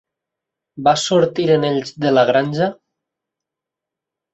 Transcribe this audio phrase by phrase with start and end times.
[0.87, 2.73] Vas sortir amb ells de La granja?